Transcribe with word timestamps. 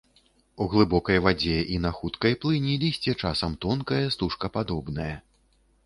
У 0.63 0.67
глыбокай 0.71 1.19
вадзе 1.25 1.57
і 1.77 1.77
на 1.85 1.91
хуткай 1.99 2.33
плыні 2.47 2.73
лісце 2.87 3.17
часам 3.23 3.51
тонкае, 3.67 4.05
стужкападобнае. 4.17 5.15